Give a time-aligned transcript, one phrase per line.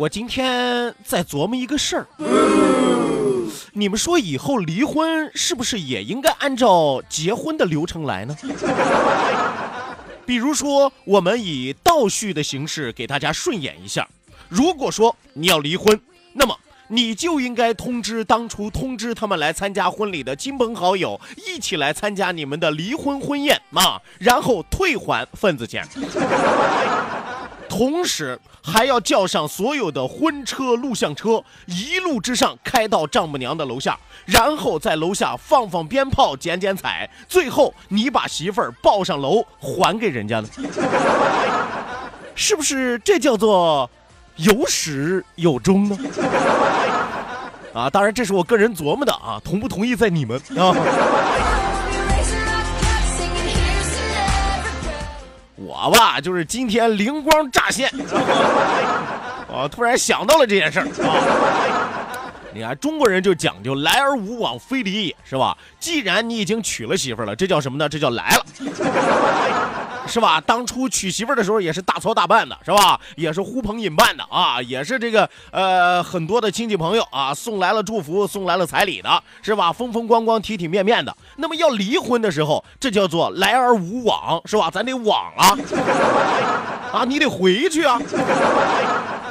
[0.00, 2.06] 我今天在琢磨一个事儿，
[3.74, 8.34] 你们说以后离婚是不是也应该按照结婚的流程来呢？
[10.24, 14.08] 比如说，我们以倒叙的形式给大家顺演一下。
[14.48, 16.00] 如果说你要离婚，
[16.32, 16.56] 那么
[16.88, 25.86] 你就应该通知当初通知他们来参加婚礼的亲朋好友，一起来参加你们的离婚婚宴啊，然后退还份子钱。
[27.70, 40.48] 同时还要叫上所有的婚车、录像车，一路之上开到丈母娘的楼下，然后在楼下放放鞭炮、剪剪彩，最后你把媳妇儿抱上楼还给人家呢，
[42.34, 43.88] 是不是这叫做
[44.34, 45.96] 有始有终呢？
[47.72, 50.74] 啊，当然这是我个人琢磨的啊，同不同意在你们啊。
[55.70, 57.88] 我吧，就是今天灵光乍现，
[59.46, 61.14] 我，突然想到了这件事儿啊。
[62.52, 65.56] 你看中国人就讲究来而无往非礼也，是吧？
[65.78, 67.88] 既然你已经娶了媳妇了，这叫什么呢？
[67.88, 68.44] 这叫来了，
[70.10, 70.40] 是吧？
[70.40, 73.00] 当初娶媳妇儿的时候也是大操大办的，是吧？
[73.16, 79.72] 也是呼朋引伴的啊，也是这个呃很多的亲戚朋友啊送来了祝福，送来了彩礼的，是吧？
[79.72, 81.16] 风风光光、体体面面的。
[81.36, 84.68] 那么要离婚的时候，这叫做来而无往，是吧？
[84.70, 85.56] 咱得往啊，
[86.92, 87.98] 啊，你得回去啊。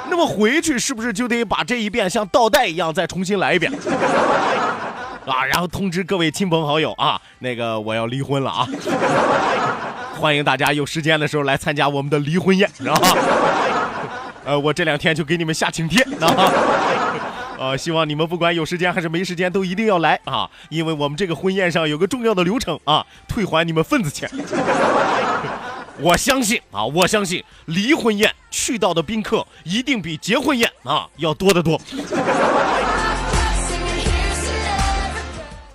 [0.10, 3.72] 那么回去是不是就得把这一遍像倒带一样再重新来一遍？
[5.28, 8.68] 啊，然后通知各位亲朋好友啊，那个我要离婚了啊，
[10.19, 13.18] 欢迎大家有时间的时候来参加我们的离婚宴，知道吧？
[14.44, 16.52] 呃，我这两天就给你们下请帖啊。
[17.57, 20.50] 呃，希望你们不管有时间还是没时间，都一定要来啊！
[20.69, 24.30] 因为我们这个婚宴上有个重要的流程啊，退还你们份子钱。
[26.02, 31.80] 我相信啊，我相信离婚宴去到的宾客一定比结婚宴啊要多得多。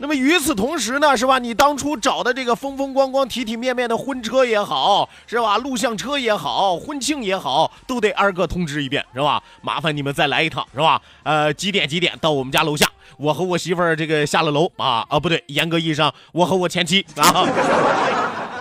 [0.04, 1.38] 那么与此同时呢，是吧？
[1.38, 5.56] 你当初找的这个风风光光、体体面面的婚车也好，是吧？
[5.56, 9.42] 录像车也好，婚庆也好，都得二哥通知一遍，是吧？
[9.62, 11.00] 麻烦你们再来一趟，是吧？
[11.22, 12.86] 呃，几点几点到我们家楼下？
[13.16, 17.48] 我和我媳妇儿这个下了楼啊啊，不对，严格意义上，我和我前妻啊。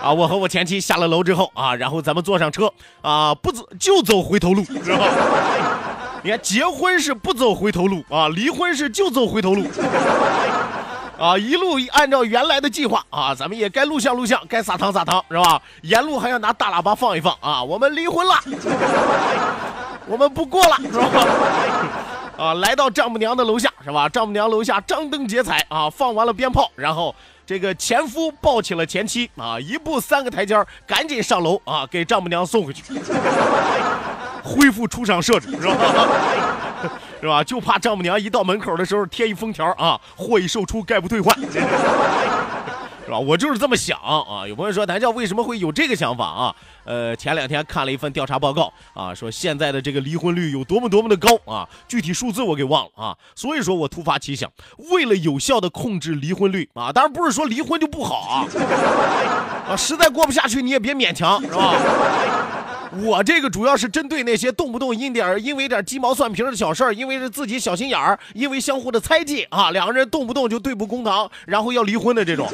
[0.02, 2.72] 啊，我和我前妻下了楼之后啊，然后咱们坐上车
[3.02, 5.08] 啊，不走就走回头路，知道吧？
[6.24, 9.66] 你看，结婚是不走回头路啊，离婚是就走回头路。
[11.18, 15.60] 啊，一路按照原来的计划啊，咱们也该录像录像，该撒糖撒糖，是吧？
[15.82, 18.34] 沿路还要拿大喇叭放一放啊，我们离婚了，
[20.06, 21.08] 我们不过了，是吧？
[22.36, 24.08] 啊，来到丈母娘的楼下，是吧？
[24.08, 27.14] 丈母娘楼下张灯结彩啊，放完了鞭炮，然后
[27.46, 32.82] 这个前夫抱起了前妻啊，一步三个台阶赶紧上楼啊，给丈母娘送回去，
[34.42, 35.74] 恢复出厂设置，是吧？
[37.24, 37.42] 是吧？
[37.42, 43.18] 就怕丈母娘一到门口的时候贴一封条啊，货已售出，概不退换， 是吧？
[43.18, 44.46] 我就是这么想啊。
[44.46, 46.54] 有朋友说，谭笑为什么会有这个想法啊？
[46.84, 53.16] 呃，前两天看了一份调查报告啊，说现在的这个离婚率有多么多么的高啊，具体数字我给忘了啊。
[53.34, 54.52] 所以说我突发奇想，
[54.90, 58.44] 为了有效的控制离婚率啊，当然不是说离婚就不好啊，
[59.72, 61.72] 啊，实在过不下去你也别勉强，是吧？
[63.02, 72.48] 我这个主要是针对那些动不动因点儿因为点鸡毛蒜皮的小事儿，因为是自己小心眼儿，因为相互的猜忌啊， 两个人动不动就对簿公堂，然后要离婚的这种，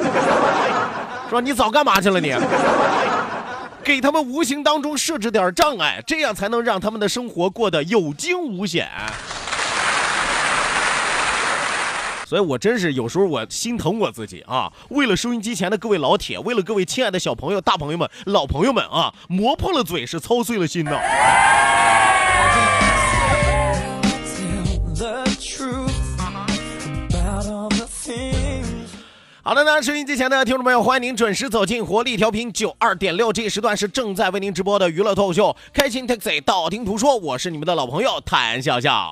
[1.29, 1.39] 说？
[1.41, 2.33] 你早干嘛去了你？
[3.83, 8.87] 给他们无形当中设置点障碍，这样才能让他们的生活过得有惊无险。
[12.31, 14.71] 所以我真是有时候我心疼我自己啊！
[14.87, 20.97] 为了收音机前的各位老铁，为了各位亲爱的小朋友、大朋友们、老朋友们啊，磨破了嘴是操碎了心呐。
[29.41, 39.11] 好的呢，收音机前的听众朋友，欢迎您准时走进活力调频九二点六，这一时段是正在为您直播的娱乐脱口秀《开心 Taxi》，道听途说，我是你们的老朋友谭笑笑。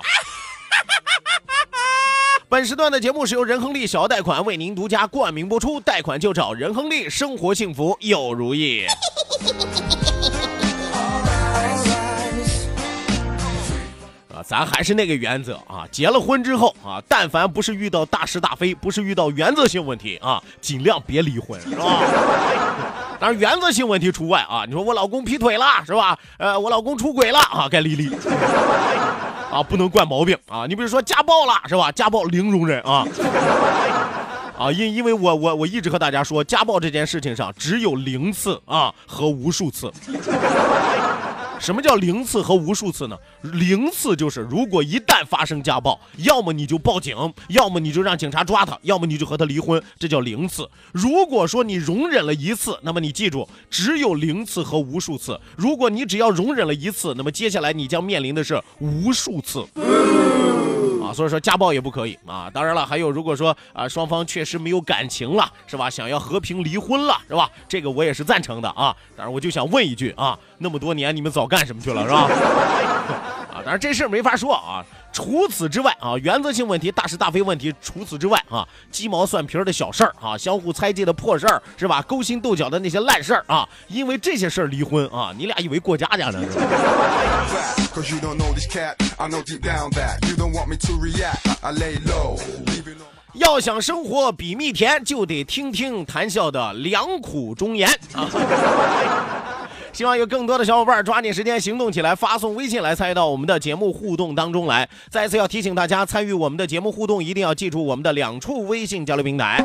[2.50, 8.88] 本时段的节目是由仁亨利小额贷款为您独家冠名播出，贷款就找仁亨利，生活幸福又如意。
[14.34, 22.02] 啊，咱还是那个原则啊，结了婚之后啊，但凡不是遇到大是大非，不是遇到原则性问题啊，尽量别离婚，是吧？
[23.20, 24.64] 当然原则性问题除外啊。
[24.66, 26.18] 你说我老公劈腿了，是吧？
[26.38, 28.10] 呃，我老公出轨了啊，该离离。
[29.52, 30.68] 啊，不能惯毛病啊！
[30.68, 31.92] 你比如说家暴了，是吧？
[31.92, 33.04] 家暴零容忍啊！
[34.60, 39.92] 啊，因因为我我我一直和大家说，家暴这件事情上只有零次啊和无数次。
[41.60, 43.18] 什么叫零次和无数次呢？
[43.42, 47.16] 零次就是如果一旦发生家暴，要么你就报警，
[47.50, 50.70] 要么你就让警察抓他，要么你就和他离婚，这叫零次。
[50.94, 55.40] 如果说你容忍了一次，那么你记住，只有零次和无数次。
[55.58, 59.66] 如果你只要容忍了一次，那么接下来你将面临的是无数次。
[61.14, 62.50] 所以说家暴也不可以啊。
[62.54, 65.90] 当然了，还有如果说啊双方确实没有感情了，是吧？
[65.90, 67.50] 想要和平离婚了，是吧？
[67.68, 68.96] 这个我也是赞成的啊。
[69.16, 72.22] 但是，我就想问一句啊，那么多年你们早干什么去了，是吧？
[73.54, 74.86] 啊，当然这事没法说啊。
[75.12, 82.02] 除此之外啊，原则性问题、大是大非问题，除此之外啊，鸡毛蒜皮儿的小事儿啊，相互猜忌的破事儿，是吧？
[82.04, 86.40] 勾心斗角的那些烂事儿啊，因为这些事儿离婚啊，你俩以为过家家呢？
[93.34, 98.28] 要想生活比蜜甜，就得听听谈笑的良苦忠言啊！
[100.00, 104.88] 希望有更多的小伙伴抓紧时间行动起来，发送微信来参与到我们的节目互动当中来。
[105.10, 109.62] 再次要提醒大家，参与我们的节目互动，一定要记住我们的两处微信交流平台。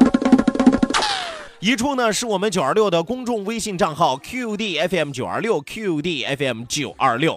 [1.61, 7.37] 一处呢是我们九二六的公众微信账号 QDFM 九二六 QDFM 九二六。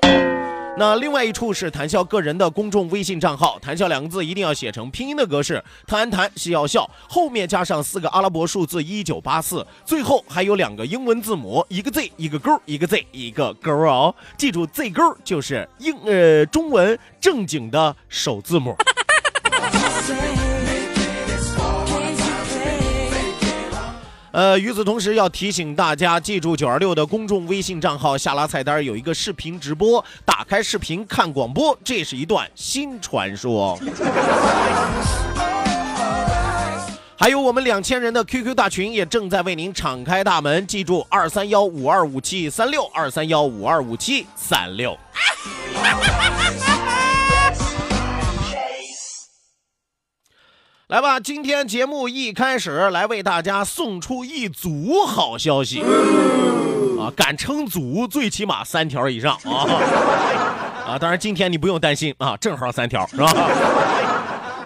[0.80, 18.76] 那另外一处是谈笑个人的公众微信账号，谈笑两个字一定要写成拼音的格式，谈谈是要笑，后面加上四个阿拉伯数字一九八四，最后还有两个英文字母，一个 Z 一个勾，一个 Z 一个勾哦，记住 Z 勾就是英呃中文正经的首字母。
[24.38, 33.76] 呃，与此同时要提醒大家，记住九二六的公众微信账号下拉菜单有一个视频直播，打开视频看广播，这是一段新传说。
[37.18, 44.96] 还有我们两千人的 QQ 大群也正在为您敞开大门，记住二三幺五二五七三六二三幺五二五七三六。
[50.88, 55.82] 来吧，今天节目一开始来为大家送出一组好消息
[56.98, 57.12] 啊！
[57.14, 59.68] 敢称组，最起码三条以上啊！
[60.88, 63.30] 啊，当然今天你不用担心啊，正好三条是吧？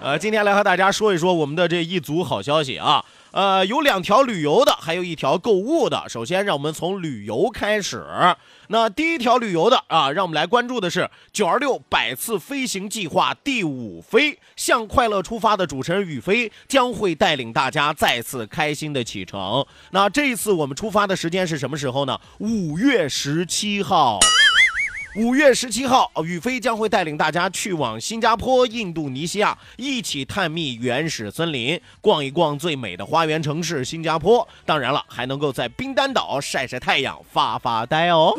[0.03, 3.05] 呃，今天来和大家说一说我们的这一组好消息啊。
[3.33, 6.03] 呃，有两条旅游的，还有一条购物的。
[6.09, 8.03] 首先，让我们从旅游开始。
[8.69, 19.63] 那第一条旅游的啊，让我们来关注的是九二六百次飞行计划第五飞，向快乐出发的主持人宇飞将会带领大家再次开心的启程。
[19.91, 22.19] 那这一次我们出发的时间是什么时候呢？
[22.39, 24.19] 五月十七号。
[25.15, 34.47] 五月十七号，宇飞将会带领大家去往新加坡、印度尼西亚，一起探秘原始森林，逛一逛最美的花园城市新加坡。
[34.65, 38.33] 当然了，还能够在冰丹岛晒晒太阳、发发呆哦。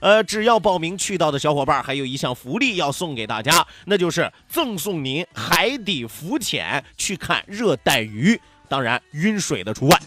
[0.00, 10.00] 呃，只要报名去到的小伙伴，还有一项福利要送给大家，那就是赠送您海底浮潜去看热带鱼，当然晕水的除外。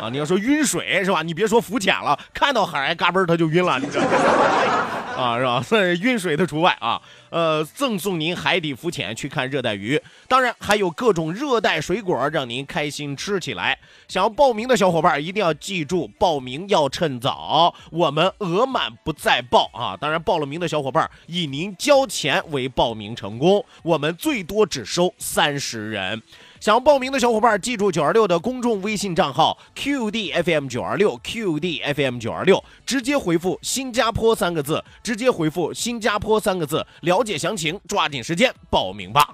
[0.00, 1.22] 啊，你要说晕水是吧？
[1.22, 4.10] 你别说浮潜了，看到海嘎嘣他就晕了，你知道吗？
[5.18, 5.60] 啊，是吧？
[5.60, 7.00] 所以晕水的除外啊。
[7.30, 13.78] 呃，赠送您海底浮潜去看热带鱼，当然还有各种热带水果让您开心吃起来。
[14.06, 19.94] 想要报名的小伙伴一定要记住，报名要趁早，我们额满不再报啊。
[20.00, 26.22] 当然，报了名的小伙伴以您交钱为报名成功，我们最多只收三十人。
[26.60, 39.32] 想报名的小伙伴，记住九二六的公众微信账号 QDFM 九二六 QDFM 九二六，直接回复“新加坡”三个字，直接回复“新加坡”三个字，了解详情，抓紧时间报名吧。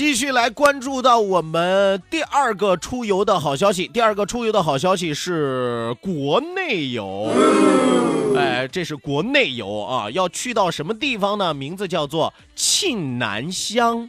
[0.00, 3.86] 继续来关注到我们第二个出游的好消息。
[3.86, 7.30] 第二个出游的好消息是国内游，
[8.34, 11.52] 哎，这是国内游啊，要去到什么地方呢？
[11.52, 14.08] 名字叫做沁南乡。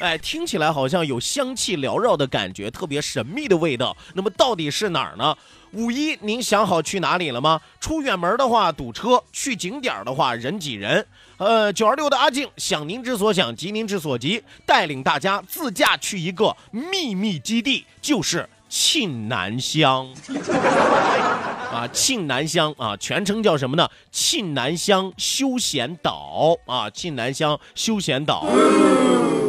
[0.00, 3.94] 哎，听起来好像有香气缭绕的感觉，特别神秘的味道。
[4.14, 5.36] 那么到底是哪儿呢？
[5.74, 7.60] 五一您想好去哪里了吗？
[7.80, 11.06] 出远门的话堵车，去景点的话人挤人。
[11.36, 20.08] 呃，九二六的阿静想您之所想，急您之所急，带领大家自驾去一个秘密基地，就是沁南乡。
[21.74, 23.88] 啊，沁南乡啊，全称叫什么呢？
[24.12, 28.46] 沁南乡休闲岛啊，沁南乡休闲岛。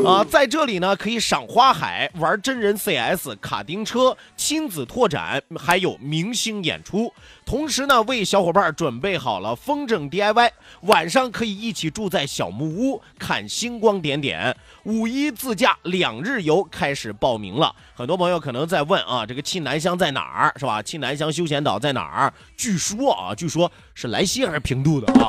[0.05, 7.11] 啊，在这里呢，可以赏花海、玩真人 CS、卡丁车、亲子拓展，还有明星演出。
[7.43, 14.55] 同时呢，为小伙伴准备好了风筝 DIY，晚上可以一起住在小木屋，看星光点点。
[14.83, 20.83] 五一自驾两日游开始报名了，很多朋友可能在问啊，这个沁南乡在哪儿，是吧？
[20.83, 22.33] 沁南乡休闲岛在哪儿？
[22.55, 25.27] 据说啊，据说是莱西还是平度的啊？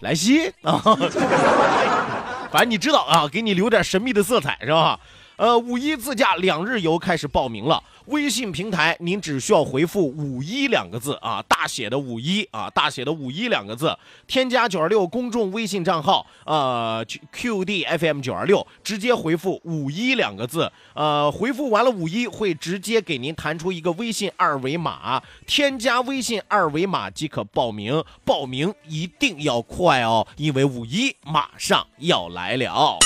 [0.00, 0.80] 莱西啊。
[2.54, 5.00] 反正你知道啊，给你留点神秘的色彩是吧？
[5.36, 7.82] 呃，五一自驾两日游开始报名了。
[8.06, 28.04] 微信平台您只需要回复“五一”两个字啊，大写的“五一”啊，大写的“五一”两个字，添加九二六公众微信账号呃 QDFM 九二六，直接回复“五一”两个字，呃，回复完了“五一”会直接给您弹出一个微信二维码，添加微信二维码即可报名。
[28.24, 32.98] 报名一定要快哦，因为五一马上要来了。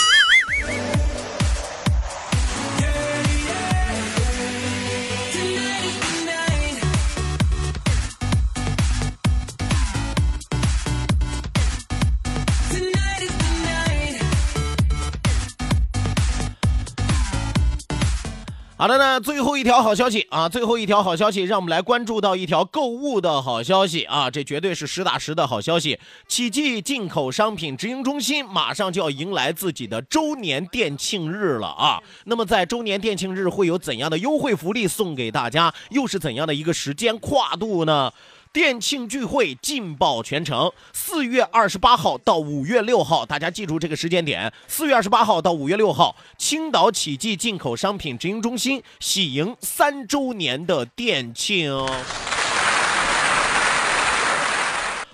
[18.80, 25.98] 好的呢，最后一条好消息啊，最后一条好消息，让我们来关注到一条购物的好消息啊，这绝对是实打实的好消息。
[26.28, 32.00] 奇迹进口商品直营中心马上就要迎来自己的周年店庆日了啊！
[32.26, 35.74] 那么在周年店庆日会有怎样的优惠福利送给大家？
[35.90, 38.12] 又是怎样的一个时间跨度呢？
[38.58, 51.72] 店庆聚会劲爆全程，四月二十八号到五月六号，大家记住这个时间点：四月二十八号到五月六号，青岛启记进口商品直营中心喜迎三周年的店庆。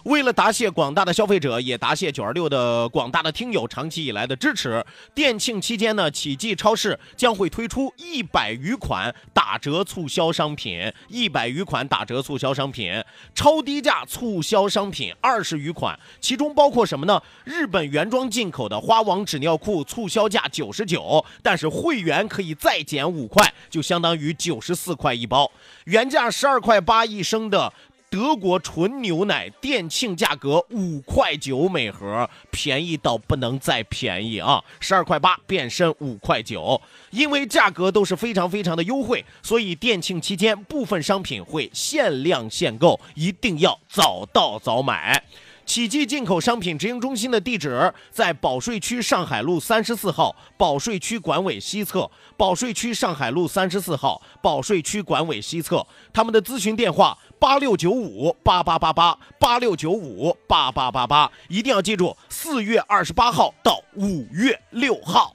[0.05, 4.85] 为了答谢广大的消费者，也答谢九二六的广大的听友长期以来的支持，
[5.15, 13.03] 店庆期间呢，启记超市将会推出一百余款打折促销商品，一百余款打折促销商品，
[13.35, 17.23] 超低价促销商品二十余款，其中包括什么呢？
[17.45, 25.51] 日本原装进口的花王纸尿裤促销价九十九，但是会员可以再减五块，就相当于九十四块一包，
[25.85, 27.73] 原价十二块八一升的。
[28.15, 34.63] 德国纯牛奶店庆价格五块九每盒，便宜到不能再便宜啊！
[34.79, 36.81] 十二块八变身五块九，
[37.11, 45.21] 因为价格都是非常非常的优惠，所以店庆期间部分商品会限量限购，一定要早到早买。
[45.67, 52.11] 启记进口商品直营中心的地址在保税区上海路三十四号，保税区管委西侧。
[52.37, 55.87] 保税区上海路三十四号，保税区管委西侧。
[56.13, 65.33] 他们的咨询电话八六九五八八八八八六九五八八八八，一定要记住，四月二十八号到五月六号。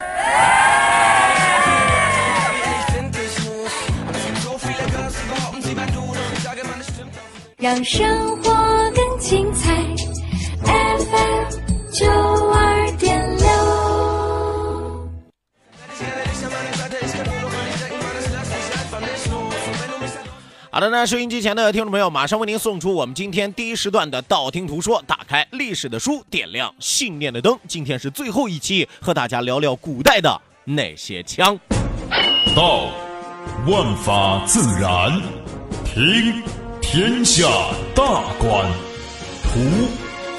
[7.58, 8.54] 让生活
[8.92, 9.99] 更精彩。
[10.70, 12.06] FM 九
[12.52, 13.48] 二点六。
[20.72, 27.58] 好的那，收音机前的听众朋友，马上为您送出我们今天第一时段的道听途说，打开历史的书，点亮信念的灯。
[27.68, 31.60] 今天是最后一期，和大家聊聊古代的那些枪。
[32.56, 32.86] 道，
[33.68, 35.20] 万法自然；
[35.84, 36.44] 听，
[36.82, 37.48] 天下
[37.96, 38.66] 大观；
[39.44, 39.60] 图，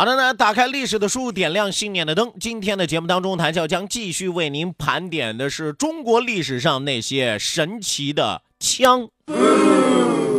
[0.00, 2.32] 好的呢，打开历史的书，点亮信念的灯。
[2.40, 9.10] 今天的节目当中，谭笑将继续为您盘点的是中国历史上那些神奇的枪。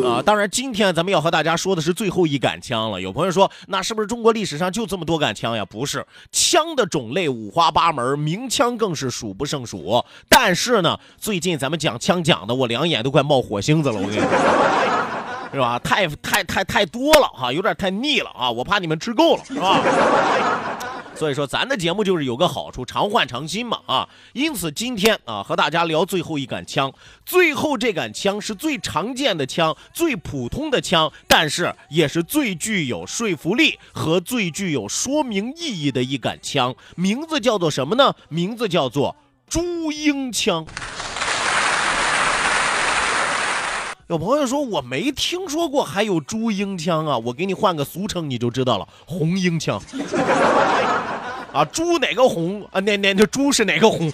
[0.03, 2.99] 啊，当然，今天咱们要和大家说的是最后一杆枪了。
[2.99, 5.63] 有朋友说，那是不是中国历史上就这么多杆枪呀？
[5.63, 10.03] 不是，枪的种类五花八门，名枪更是数不胜数。
[10.27, 14.25] 但是呢，最近咱们讲枪讲的，我两眼都快冒火星子了，我跟你说，
[15.51, 15.77] 是吧？
[15.79, 19.81] 太太太太多了哈，有点太腻了啊，我怕你们吃够了，是吧？
[21.13, 24.09] 所以说，咱的节目就是有个好处，常换常新嘛啊。
[24.33, 26.91] 因此，今天啊，和大家聊最后一杆枪。
[27.23, 36.73] 最后这杆枪是最常见的枪，最普通的枪，但是也是最具有说服力和最具有说明意义的一杆枪。
[36.95, 38.15] 名字叫做什么呢？
[38.29, 39.15] 名字叫做
[39.47, 40.65] 朱英枪。
[44.11, 49.81] 有朋友说我没听说过还有朱英枪啊，我给你换个俗称你就知道了，红缨枪。
[51.53, 52.81] 啊，猪哪个红啊？
[52.81, 54.11] 那那那猪是哪个红？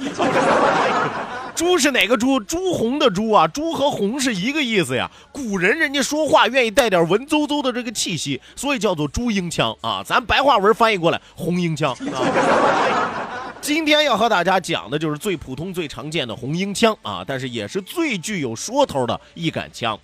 [1.55, 2.39] 猪是哪个猪？
[2.39, 5.09] 朱红的朱啊，猪和红是一个意思呀。
[5.31, 10.03] 古人人家说话愿意带点文绉绉的这个气息，所以叫做朱英枪啊。
[10.05, 12.21] 咱白话文翻译过来，红缨枪啊。
[13.61, 19.99] 今天要和大家讲的就是最普通、最常见的红缨枪啊，但是也是最具有说头的一杆枪。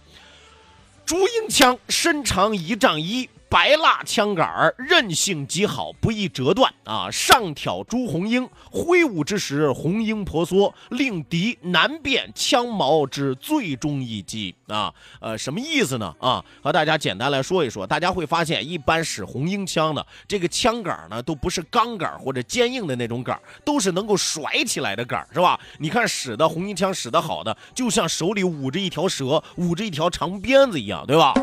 [1.06, 3.30] 朱缨枪身长一丈一。
[3.54, 7.12] 白蜡枪杆儿韧性极好，不易折断啊！
[7.12, 14.92] 上挑朱红缨，挥舞之时红缨婆娑，令敌难辨枪矛之最终一击啊！
[15.20, 16.16] 呃，什么意思呢？
[16.18, 25.60] 啊，和大家简单来说一说，大家会发现，一般使红缨枪的这个枪杆呢，都不是钢杆或者坚硬的那种杆，都是能够甩起来的杆，是吧？
[25.78, 31.36] 你看使的红缨枪使得好的，就像手里捂着一条蛇，捂着一条长鞭子一样，对吧？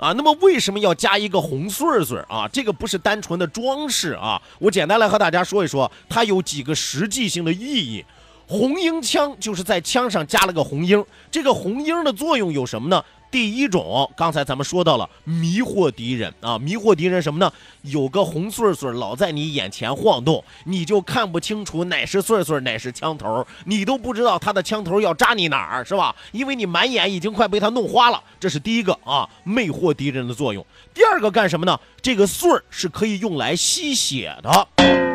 [0.00, 2.48] 啊，那么为什么要加一个红穗穗啊？
[2.50, 8.02] 这个不是单纯的装饰啊，我简单来和大家说一说，它有几个实际性的意义。
[8.48, 13.04] 红缨枪就是在枪上加了个红缨，这个红缨的作用有什么呢？
[13.30, 17.52] 第一种，刚才咱们说到了迷惑敌人啊，迷惑敌人什么呢？
[17.82, 26.14] 有个红穗穗老在你眼前晃动，你就看不清楚哪是穗穗，哪是枪头，你都不知道他的枪头要扎你哪儿，是吧？
[26.32, 30.64] 因为你满眼已经快被他弄花了，这是第一个啊，魅惑敌人的作用。
[30.92, 31.78] 第二个干什么呢？
[32.02, 35.09] 这个穗儿是可以用来吸血的。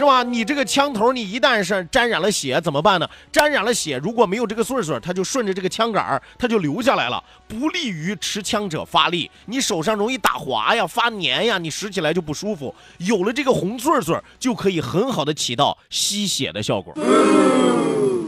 [0.00, 0.22] 是吧？
[0.22, 3.06] 你这个枪头，你一旦是沾染了血，怎么办呢？
[3.30, 9.30] 沾染了血，如果没有这个穗穗，它就顺着这个枪杆儿，它就流下来了，不利于持枪者发力。
[9.44, 12.74] 你手上容易打滑呀、发黏呀，你使起来就不舒服。
[12.96, 16.94] 有了这个红穗穗，就可以很好的起到吸血的效果。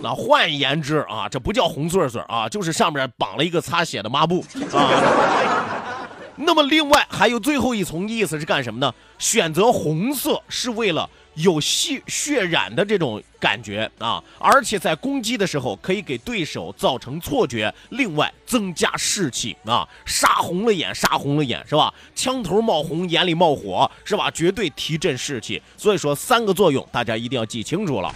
[0.02, 6.06] 那换言之啊，这不叫红穗穗啊，就是上面绑了一个擦血的抹布啊。
[6.36, 8.92] 那么另外还有最后一层意思是干什么呢？
[9.18, 11.08] 选择红色是为了。
[11.34, 21.92] 有血血染的这种感觉啊，而且在攻击的时候可以给对手造成错觉，另外增加士气啊，杀红了眼，杀红了眼是吧？
[22.14, 24.30] 枪头冒红，眼里冒火是吧？
[24.30, 25.60] 绝对提振士气。
[25.76, 28.14] 所以说三个作用，大家一定要记清楚了。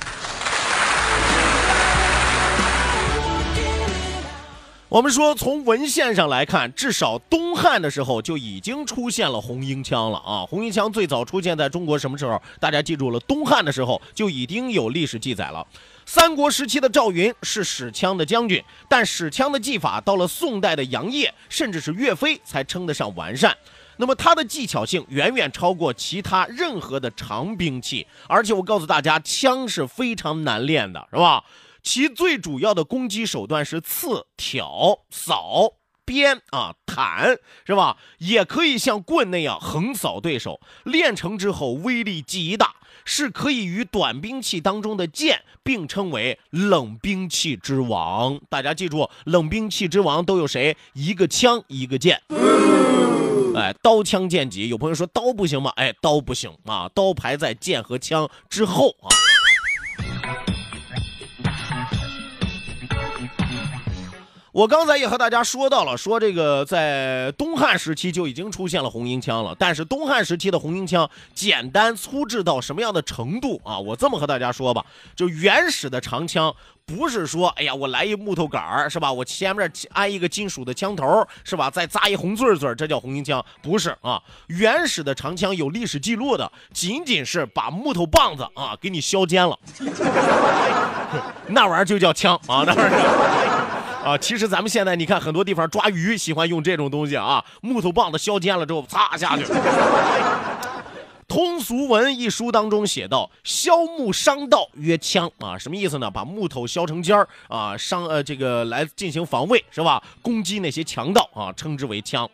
[4.89, 10.47] 我们说，从文献上来看，至少东汉的时候就已经出现了红缨枪了啊！
[10.49, 12.41] 红缨枪最早出现在中国什么时候？
[12.61, 15.67] 大家记住了，东汉的时候就已经有历史记载了。
[16.07, 23.57] 三国时期的赵云是使枪的将军，但使枪的技法到了宋代的杨业，甚至是岳飞才称得上完善。
[23.97, 31.43] 那么他的技巧性远远超过其他任何的长兵器，而且我告诉大家，枪是非常难练的，是吧？
[31.87, 37.97] 其最主要的攻击手段是刺、挑、扫、鞭啊、弹，是吧？
[38.19, 40.61] 也可以像棍那样横扫对手。
[40.83, 48.41] 练成之后，威力极大，是可以与短兵器当中的剑并称为冷兵器之王。
[48.51, 50.77] 大家记住，冷兵器之王都有谁？
[50.93, 52.21] 一个枪，一个剑。
[53.55, 54.69] 哎，刀枪剑戟。
[54.69, 55.71] 有朋友说刀不行吗？
[55.77, 59.07] 哎，刀不行啊，刀排在剑和枪之后啊。
[64.57, 73.79] 我刚才也和大家说到了，说这个在东汉时期就已经出现了红缨枪了，但是东汉时期的红缨枪简单粗制到什么样的程度啊？
[73.79, 74.83] 我这么和大家说吧，
[75.15, 79.13] 就原始的长枪不是说，哎呀，我来一木头杆儿是吧？
[79.13, 81.05] 我前面安一个金属的枪头
[81.45, 81.69] 是吧？
[81.69, 83.45] 再扎一红穗穗，这叫红缨枪？
[83.61, 89.59] 不是啊，原始的长枪有历史记录的，仅仅是把木头棒子啊给你削尖了，
[91.49, 93.56] 那玩意儿就叫枪啊，那玩意儿。
[94.07, 99.45] 啊，其实咱们现在你看很多地方抓鱼喜欢用这种东西啊，木头棒子削尖了之后，擦下去。
[101.27, 106.09] 通俗文》一书当中写道：“削木伤道曰枪啊，什么意思呢？
[106.09, 110.01] 把木头削成尖儿啊，伤呃这个来进行防卫是吧？
[110.23, 112.31] 攻击那些强盗啊，称之为枪。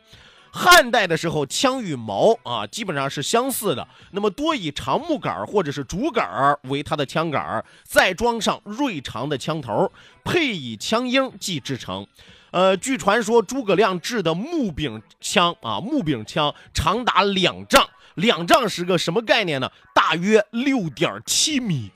[0.55, 9.91] 汉代的时候，枪与矛啊基本上是相似的，那么多以长木杆或者是竹杆为它的枪杆，再装上锐长的枪头，
[10.23, 12.07] 配以枪缨即制成。
[12.51, 19.71] 呃，据传说诸葛亮制的木柄枪啊，木柄枪长达两丈，两丈是个什么概念呢？
[19.95, 21.91] 大约六点七米。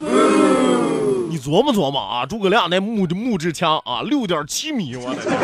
[1.29, 5.39] 你琢磨琢磨啊，诸葛亮那木木质枪啊，六点七米，我的天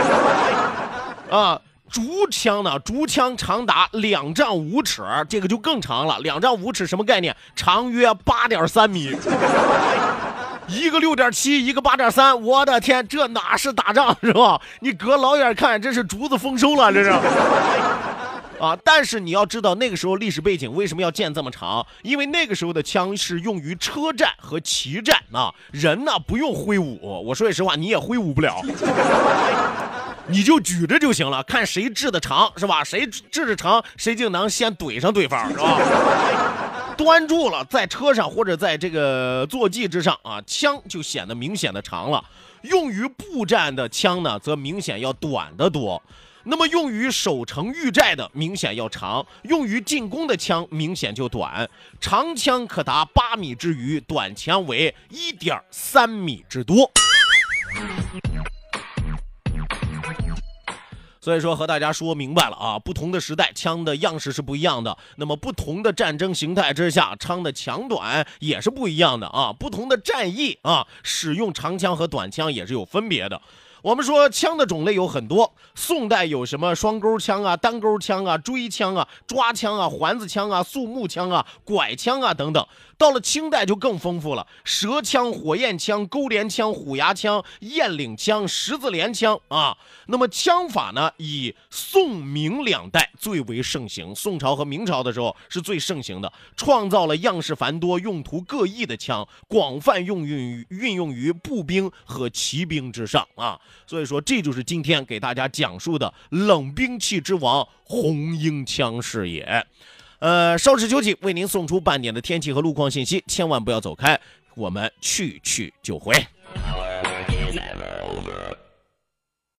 [1.38, 1.60] 啊！
[1.92, 2.78] 竹枪呢？
[2.78, 6.18] 竹枪长达两丈五尺，这个就更长了。
[6.20, 7.36] 两丈五尺什么概念？
[7.54, 9.14] 长约八点三米。
[10.68, 14.58] 一个六点七，一个八点三，我的天，这哪是打仗是吧？
[14.80, 17.10] 你隔老远看，这是竹子丰收了，这是。
[18.58, 18.78] 啊！
[18.84, 21.84] 但是你要知道那个时候历史背景为什么要建这么长？
[22.02, 26.98] 因为那个时候的枪是用于车战和骑战啊，人呢不用挥舞。
[27.26, 28.62] 我说句实话，你也挥舞不了，
[30.28, 32.84] 你就举着就行了，看谁掷的长是吧？
[32.84, 36.94] 谁掷的长，谁就能先怼上对方是吧？
[36.96, 42.24] 端住了，在车上或者在这个坐骑之上啊，枪就显得明显的长了。
[42.62, 46.00] 用于步战的枪呢，则明显要短得多。
[46.44, 51.68] 那么用于守城御寨的明显要长，用于进攻的枪明显就短。
[52.00, 56.90] 长枪可达八米之余，短枪为一点三米之多。
[61.22, 73.40] 所以说和大家说明白了啊，不同的时代枪的样式是不一样的，那么不同的战争形态之下，枪的长短也是不一样的啊，不同的战役啊，使用长枪和短枪也是有分别的。
[73.82, 82.64] 我们说枪的种类有很多，宋代有什么双钩枪啊、单钩枪啊、锥枪啊、抓枪啊、环子枪啊、肃木枪啊、拐枪啊等等。
[82.96, 89.76] 到了清代就更丰富了，蛇枪、火焰枪、钩镰枪、虎牙枪、雁翎枪、十字连枪啊。
[90.06, 103.58] 那么枪法呢，以宋明两代最为盛行，宋朝和明朝的时候是最盛行的，创造了样式繁多、用途各异的枪，广泛用于运用于步兵和骑兵之上啊。
[103.86, 109.66] 所以说，这就是今天给大家讲述的冷兵器之王红缨枪是也。
[110.18, 114.20] 呃，稍事休息，为您送出半点的天气和路况信息，千万不要走开，
[114.54, 116.14] 我们去去就回。